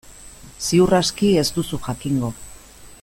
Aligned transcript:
Ziur 0.67 0.95
aski 0.99 1.29
ez 1.43 1.45
duzu 1.59 1.81
jakingo. 1.89 2.33